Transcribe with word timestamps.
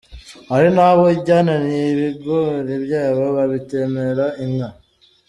Hari 0.51 0.69
n’abo 0.75 1.03
byananiye 1.21 1.85
ibigori 1.95 2.73
byabo 2.85 3.23
babitemera 3.37 4.25
inka”. 4.43 4.69